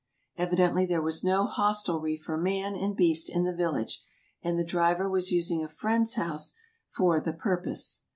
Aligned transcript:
Evidently 0.35 0.87
there 0.87 0.99
was 0.99 1.23
no 1.23 1.45
hostelry 1.45 2.17
for 2.17 2.35
man 2.35 2.73
and 2.73 2.95
beast 2.95 3.29
in 3.29 3.43
the 3.43 3.53
village, 3.55 4.01
and 4.41 4.57
the 4.57 4.63
driver 4.63 5.07
was 5.07 5.29
using 5.31 5.63
a 5.63 5.69
friend's 5.69 6.15
house 6.15 6.53
for 6.89 7.19
the 7.19 7.33
purpose. 7.33 8.01